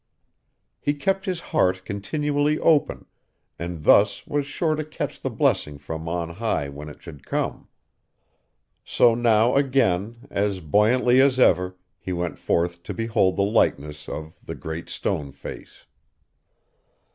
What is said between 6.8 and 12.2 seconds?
it should come. So now again, as buoyantly as ever, he